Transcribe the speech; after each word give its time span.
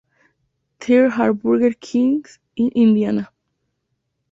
There 0.79 1.09
are 1.11 1.31
Burger 1.31 1.73
Kings 1.75 2.39
in 2.55 2.69
Indiana. 2.69 3.29